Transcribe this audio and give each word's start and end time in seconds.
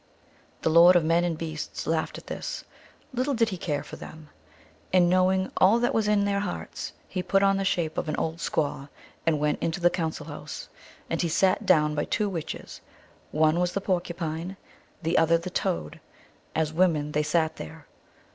The 0.63 0.69
Lord 0.71 0.95
of 0.95 1.05
Men 1.05 1.23
and 1.23 1.37
Beasts 1.37 1.85
laughed 1.85 2.17
at 2.17 2.25
this. 2.25 2.63
Little 3.13 3.35
did 3.35 3.49
he 3.49 3.57
care 3.59 3.83
for 3.83 3.97
them! 3.97 4.29
And 4.91 5.11
knowing 5.11 5.51
all 5.57 5.77
that 5.77 5.93
was 5.93 6.07
in 6.07 6.25
their 6.25 6.39
hearts, 6.39 6.93
he 7.07 7.21
put 7.21 7.43
on 7.43 7.57
the 7.57 7.63
shape 7.63 7.99
of 7.99 8.09
an 8.09 8.15
old 8.15 8.37
squaw 8.37 8.89
and 9.27 9.39
went 9.39 9.61
into 9.61 9.79
the 9.79 9.91
council 9.91 10.25
house. 10.25 10.69
And 11.07 11.21
he 11.21 11.29
sat 11.29 11.67
down 11.67 11.93
by 11.93 12.05
two 12.05 12.27
witches: 12.29 12.81
one 13.29 13.59
was 13.59 13.73
the 13.73 13.79
Porcupine, 13.81 14.57
the 15.03 15.19
other 15.19 15.37
the 15.37 15.51
Toad; 15.51 15.99
as 16.55 16.73
women 16.73 17.11
they 17.11 17.21
sat 17.21 17.57
there. 17.57 17.85